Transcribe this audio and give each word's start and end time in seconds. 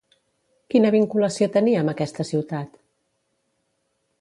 Quina 0.73 0.91
vinculació 0.95 1.47
tenia 1.57 1.83
amb 1.83 1.93
aquesta 1.93 2.25
ciutat? 2.31 2.81